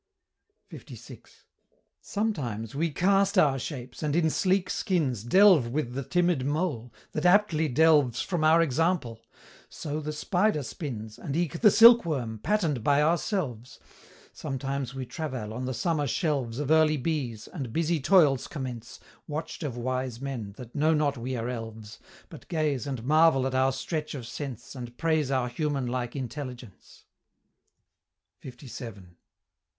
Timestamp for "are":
21.35-21.47